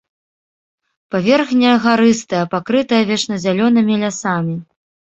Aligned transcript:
Паверхня 1.15 1.73
гарыстая, 1.85 2.41
пакрытая 2.57 3.03
вечназялёнымі 3.13 3.93
лясамі. 4.07 4.61